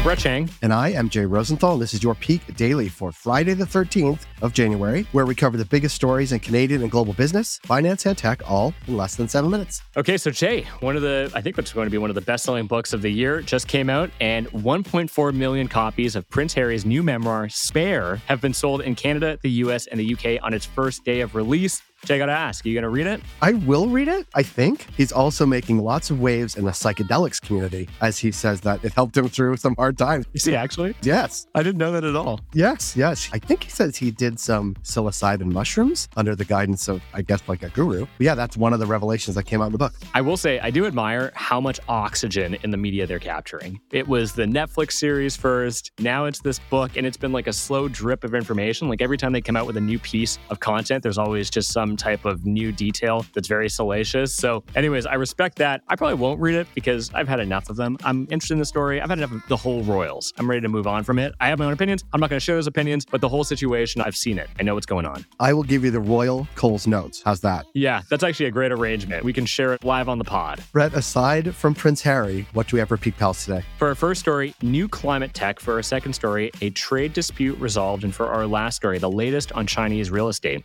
[0.00, 0.48] I'm Brett Chang.
[0.62, 1.74] And I am Jay Rosenthal.
[1.74, 5.58] And this is your Peak Daily for Friday, the 13th of January, where we cover
[5.58, 9.28] the biggest stories in Canadian and global business, finance, and tech, all in less than
[9.28, 9.82] seven minutes.
[9.98, 12.22] Okay, so Jay, one of the, I think what's going to be one of the
[12.22, 16.54] best selling books of the year just came out, and 1.4 million copies of Prince
[16.54, 20.54] Harry's new memoir, Spare, have been sold in Canada, the US, and the UK on
[20.54, 21.82] its first day of release.
[22.06, 23.20] Jay, I gotta ask, are you gonna read it?
[23.42, 24.86] I will read it, I think.
[24.96, 28.94] He's also making lots of waves in the psychedelics community, as he says that it
[28.94, 30.26] helped him through some hard times.
[30.32, 30.94] Is he actually?
[31.02, 31.46] Yes.
[31.54, 32.40] I didn't know that at all.
[32.54, 33.28] Yes, yes.
[33.34, 37.42] I think he says he did some psilocybin mushrooms under the guidance of, I guess,
[37.48, 38.06] like a guru.
[38.16, 39.92] But yeah, that's one of the revelations that came out in the book.
[40.14, 43.78] I will say, I do admire how much oxygen in the media they're capturing.
[43.92, 47.52] It was the Netflix series first, now it's this book, and it's been like a
[47.52, 48.88] slow drip of information.
[48.88, 51.70] Like every time they come out with a new piece of content, there's always just
[51.72, 54.32] some type of new detail that's very salacious.
[54.32, 55.82] So, anyways, I respect that.
[55.88, 57.96] I probably won't read it because I've had enough of them.
[58.04, 59.00] I'm interested in the story.
[59.00, 60.32] I've had enough of the whole Royals.
[60.38, 61.34] I'm ready to move on from it.
[61.40, 62.04] I have my own opinions.
[62.12, 64.48] I'm not going to share those opinions, but the whole situation, I've seen it.
[64.58, 65.24] I know what's going on.
[65.38, 67.22] I will give you the Royal Coles notes.
[67.24, 67.66] How's that?
[67.74, 69.24] Yeah, that's actually a great arrangement.
[69.24, 70.62] We can share it live on the pod.
[70.72, 73.62] Brett, aside from Prince Harry, what do we have for Peak Pals today?
[73.78, 75.60] For our first story, new climate tech.
[75.60, 78.04] For our second story, a trade dispute resolved.
[78.04, 80.64] And for our last story, the latest on Chinese real estate.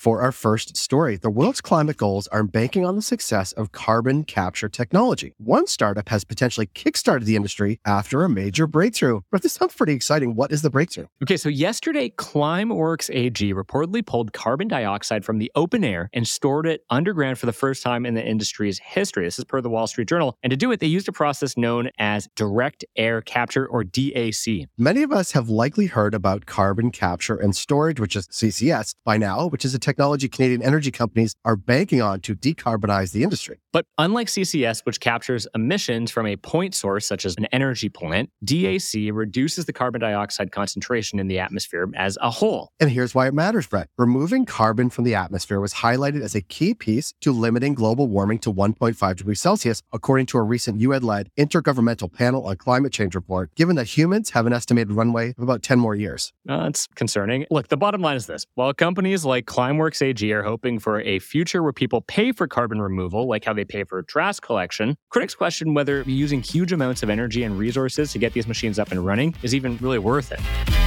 [0.00, 4.24] For our first story, the world's climate goals are banking on the success of carbon
[4.24, 5.34] capture technology.
[5.36, 9.20] One startup has potentially kickstarted the industry after a major breakthrough.
[9.30, 10.34] But this sounds pretty exciting.
[10.34, 11.08] What is the breakthrough?
[11.22, 16.66] Okay, so yesterday, Climeworks AG reportedly pulled carbon dioxide from the open air and stored
[16.66, 19.26] it underground for the first time in the industry's history.
[19.26, 20.34] This is per the Wall Street Journal.
[20.42, 24.66] And to do it, they used a process known as direct air capture or DAC.
[24.78, 29.18] Many of us have likely heard about carbon capture and storage, which is CCS, by
[29.18, 33.58] now, which is a technology Canadian energy companies are banking on to decarbonize the industry.
[33.72, 38.30] But unlike CCS, which captures emissions from a point source such as an energy plant,
[38.44, 42.70] DAC reduces the carbon dioxide concentration in the atmosphere as a whole.
[42.80, 43.88] And here's why it matters, Brett.
[43.98, 48.38] Removing carbon from the atmosphere was highlighted as a key piece to limiting global warming
[48.40, 53.14] to 1.5 degrees Celsius, according to a recent UN led Intergovernmental Panel on Climate Change
[53.14, 56.32] report, given that humans have an estimated runway of about 10 more years.
[56.48, 57.46] Uh, that's concerning.
[57.50, 59.46] Look, the bottom line is this while companies like
[59.80, 63.54] Climeworks AG are hoping for a future where people pay for carbon removal, like how
[63.54, 68.12] they pay for trash collection, critics question whether using huge amounts of energy and resources
[68.12, 70.79] to get these machines up and running is even really worth it.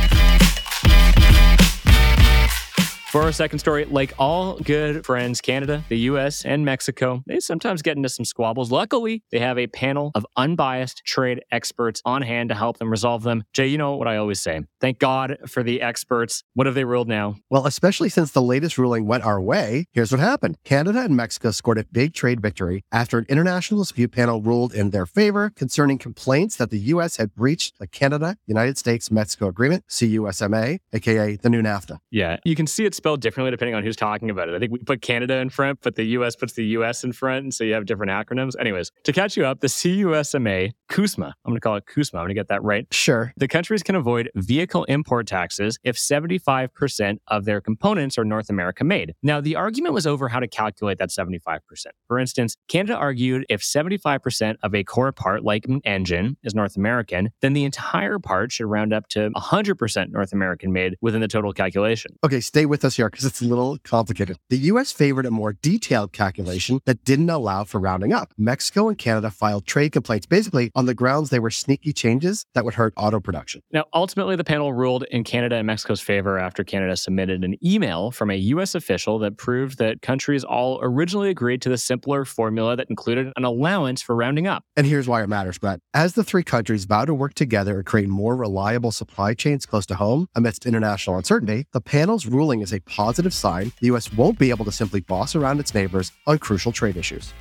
[3.13, 7.83] For our second story, like all good friends, Canada, the US, and Mexico, they sometimes
[7.83, 8.71] get into some squabbles.
[8.71, 13.21] Luckily, they have a panel of unbiased trade experts on hand to help them resolve
[13.21, 13.43] them.
[13.53, 14.61] Jay, you know what I always say.
[14.81, 16.43] Thank God for the experts.
[16.55, 17.35] What have they ruled now?
[17.51, 21.51] Well, especially since the latest ruling went our way, here's what happened Canada and Mexico
[21.51, 25.99] scored a big trade victory after an international dispute panel ruled in their favor concerning
[25.99, 27.17] complaints that the U.S.
[27.17, 31.99] had breached the Canada United States Mexico Agreement, CUSMA, aka the new NAFTA.
[32.09, 34.55] Yeah, you can see it spelled differently depending on who's talking about it.
[34.55, 37.43] I think we put Canada in front, but the US puts the US in front.
[37.43, 38.53] And so you have different acronyms.
[38.57, 42.13] Anyways, to catch you up, the CUSMA, CUSMA, I'm going to call it CUSMA.
[42.13, 42.87] I'm going to get that right.
[42.91, 43.33] Sure.
[43.35, 48.85] The countries can avoid vehicle import taxes if 75% of their components are North America
[48.85, 49.15] made.
[49.21, 51.59] Now, the argument was over how to calculate that 75%.
[52.07, 56.77] For instance, Canada argued if 75% of a core part, like an engine, is North
[56.77, 61.27] American, then the entire part should round up to 100% North American made within the
[61.27, 62.17] total calculation.
[62.23, 64.37] Okay, stay with us here because it's a little complicated.
[64.49, 68.33] The US favored a more detailed calculation that didn't allow for rounding up.
[68.37, 72.65] Mexico and Canada filed trade complaints basically on the grounds they were sneaky changes that
[72.65, 73.61] would hurt auto production.
[73.71, 78.11] Now, ultimately, the panel ruled in Canada and Mexico's favor after Canada submitted an email
[78.11, 82.75] from a US official that proved that countries all originally agreed to the simpler formula
[82.75, 84.63] that included an allowance for rounding up.
[84.75, 85.79] And here's why it matters, Brett.
[85.93, 89.85] As the three countries vow to work together and create more reliable supply chains close
[89.87, 94.11] to home amidst international uncertainty, the panel's ruling is a positive sign the U.S.
[94.13, 97.33] won't be able to simply boss around its neighbors on crucial trade issues.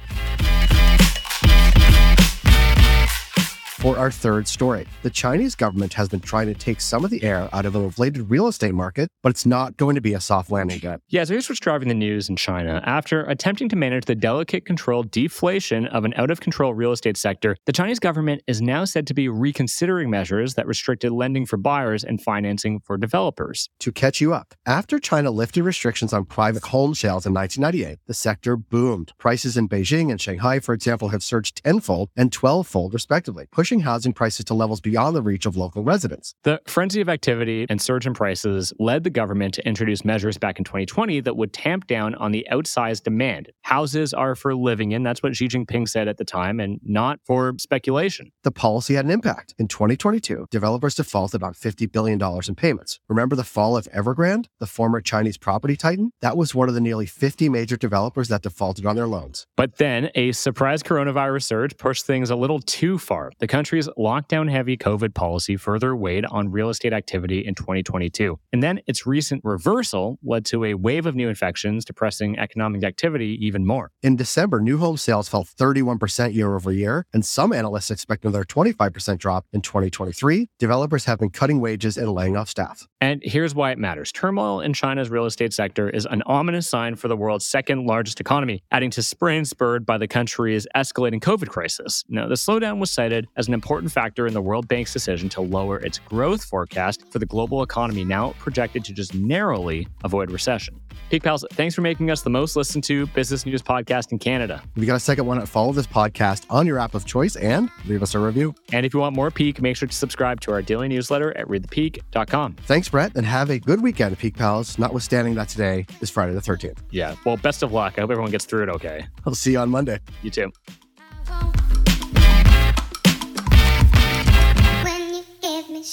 [3.82, 7.20] For our third story, the Chinese government has been trying to take some of the
[7.24, 10.20] air out of an inflated real estate market, but it's not going to be a
[10.20, 11.00] soft landing yet.
[11.08, 12.80] Yeah, so here's what's driving the news in China.
[12.86, 17.16] After attempting to manage the delicate controlled deflation of an out of control real estate
[17.16, 21.56] sector, the Chinese government is now said to be reconsidering measures that restricted lending for
[21.56, 23.68] buyers and financing for developers.
[23.80, 28.14] To catch you up, after China lifted restrictions on private home sales in 1998, the
[28.14, 29.12] sector boomed.
[29.18, 33.80] Prices in Beijing and Shanghai, for example, have surged tenfold and twelvefold, respectively, pushing pushing
[33.80, 36.34] housing prices to levels beyond the reach of local residents.
[36.42, 40.58] The frenzy of activity and surge in prices led the government to introduce measures back
[40.58, 43.50] in 2020 that would tamp down on the outsized demand.
[43.62, 47.18] Houses are for living in, that's what Xi Jinping said at the time, and not
[47.24, 48.30] for speculation.
[48.42, 49.54] The policy had an impact.
[49.58, 53.00] In 2022, developers defaulted on $50 billion in payments.
[53.08, 56.10] Remember the fall of Evergrande, the former Chinese property titan?
[56.20, 59.46] That was one of the nearly 50 major developers that defaulted on their loans.
[59.56, 63.32] But then a surprise coronavirus surge pushed things a little too far.
[63.38, 68.36] The country's lockdown heavy COVID policy further weighed on real estate activity in 2022.
[68.52, 73.38] And then its recent reversal led to a wave of new infections, depressing economic activity
[73.40, 73.92] even more.
[74.02, 78.42] In December, new home sales fell 31% year over year, and some analysts expect another
[78.42, 80.48] 25% drop in 2023.
[80.58, 82.88] Developers have been cutting wages and laying off staff.
[83.00, 86.96] And here's why it matters turmoil in China's real estate sector is an ominous sign
[86.96, 91.48] for the world's second largest economy, adding to sprain spurred by the country's escalating COVID
[91.48, 92.02] crisis.
[92.08, 95.42] Now, the slowdown was cited as an important factor in the World Bank's decision to
[95.42, 100.80] lower its growth forecast for the global economy, now projected to just narrowly avoid recession.
[101.10, 104.62] Peak Pals, thanks for making us the most listened to business news podcast in Canada.
[104.74, 107.68] If you got a second, one, follow this podcast on your app of choice and
[107.84, 108.54] leave us a review?
[108.72, 111.46] And if you want more Peak, make sure to subscribe to our daily newsletter at
[111.48, 112.54] readthepeak.com.
[112.62, 116.40] Thanks, Brett, and have a good weekend, Peak Pals, notwithstanding that today is Friday the
[116.40, 116.78] 13th.
[116.90, 117.14] Yeah.
[117.26, 117.98] Well, best of luck.
[117.98, 119.04] I hope everyone gets through it okay.
[119.26, 119.98] I'll see you on Monday.
[120.22, 120.50] You too.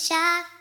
[0.09, 0.58] shock.